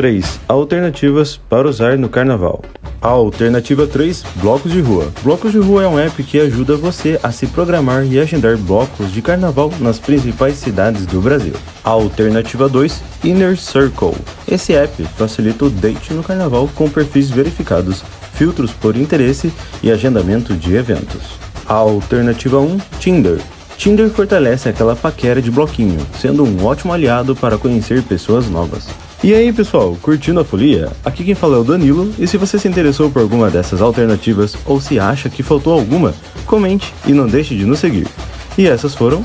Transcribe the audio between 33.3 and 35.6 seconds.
dessas alternativas ou se acha que